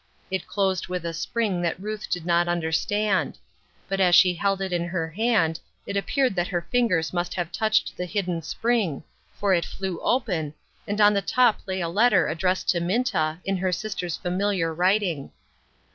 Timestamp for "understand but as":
2.47-4.15